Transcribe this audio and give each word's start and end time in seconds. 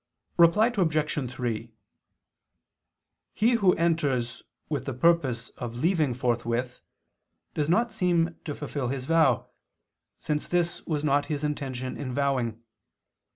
Reply 0.39 0.73
Obj. 0.75 1.31
3: 1.31 1.71
He 3.35 3.51
who 3.51 3.75
enters 3.75 4.41
with 4.67 4.85
the 4.85 4.95
purpose 4.95 5.49
of 5.57 5.75
leaving 5.75 6.15
forthwith, 6.15 6.81
does 7.53 7.69
not 7.69 7.91
seem 7.91 8.35
to 8.45 8.55
fulfil 8.55 8.87
his 8.87 9.05
vow, 9.05 9.51
since 10.17 10.47
this 10.47 10.83
was 10.87 11.03
not 11.03 11.27
his 11.27 11.43
intention 11.43 11.97
in 11.97 12.15
vowing. 12.15 12.63